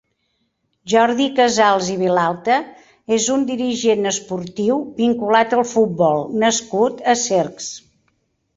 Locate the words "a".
7.15-7.19